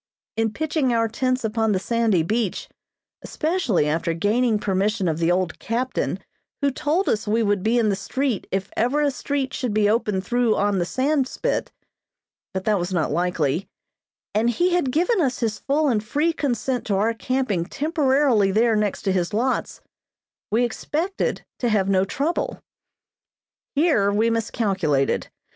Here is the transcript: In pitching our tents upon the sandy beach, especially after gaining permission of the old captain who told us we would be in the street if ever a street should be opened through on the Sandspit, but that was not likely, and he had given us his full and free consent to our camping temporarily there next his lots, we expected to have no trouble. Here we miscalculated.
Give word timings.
In 0.35 0.51
pitching 0.51 0.91
our 0.91 1.07
tents 1.07 1.43
upon 1.45 1.73
the 1.73 1.77
sandy 1.79 2.23
beach, 2.23 2.67
especially 3.21 3.87
after 3.87 4.15
gaining 4.15 4.57
permission 4.57 5.07
of 5.07 5.19
the 5.19 5.31
old 5.31 5.59
captain 5.59 6.17
who 6.59 6.71
told 6.71 7.07
us 7.07 7.27
we 7.27 7.43
would 7.43 7.61
be 7.61 7.77
in 7.77 7.89
the 7.89 7.95
street 7.95 8.47
if 8.51 8.71
ever 8.75 9.01
a 9.01 9.11
street 9.11 9.53
should 9.53 9.75
be 9.75 9.87
opened 9.87 10.25
through 10.25 10.55
on 10.55 10.79
the 10.79 10.85
Sandspit, 10.85 11.67
but 12.51 12.65
that 12.65 12.79
was 12.79 12.91
not 12.91 13.11
likely, 13.11 13.67
and 14.33 14.49
he 14.49 14.73
had 14.73 14.91
given 14.91 15.21
us 15.21 15.37
his 15.37 15.59
full 15.59 15.87
and 15.87 16.03
free 16.03 16.33
consent 16.33 16.83
to 16.87 16.95
our 16.95 17.13
camping 17.13 17.63
temporarily 17.63 18.49
there 18.49 18.75
next 18.75 19.05
his 19.05 19.35
lots, 19.35 19.81
we 20.49 20.63
expected 20.65 21.45
to 21.59 21.69
have 21.69 21.87
no 21.87 22.03
trouble. 22.05 22.59
Here 23.75 24.11
we 24.11 24.31
miscalculated. 24.31 25.29